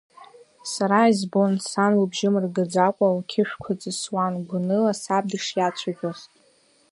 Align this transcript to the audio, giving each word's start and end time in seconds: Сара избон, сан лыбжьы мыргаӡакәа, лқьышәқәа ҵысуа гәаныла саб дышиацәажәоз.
Сара 0.73 0.99
избон, 1.11 1.53
сан 1.69 1.91
лыбжьы 1.99 2.29
мыргаӡакәа, 2.33 3.15
лқьышәқәа 3.17 3.71
ҵысуа 3.79 4.25
гәаныла 4.47 4.93
саб 5.01 5.25
дышиацәажәоз. 5.31 6.19